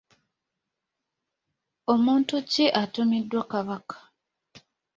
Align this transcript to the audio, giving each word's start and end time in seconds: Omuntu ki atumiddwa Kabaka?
Omuntu 1.93 2.35
ki 2.51 2.65
atumiddwa 2.81 3.41
Kabaka? 3.51 3.97